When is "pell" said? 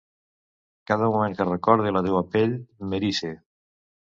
2.37-2.57